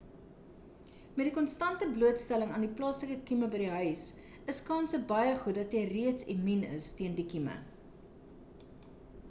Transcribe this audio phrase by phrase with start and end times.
[1.17, 4.01] met die konstante blootstelling aan die plaaslike kieme by die huis
[4.55, 7.59] is kanse baie goed dat jy reeds immuun is teen die kieme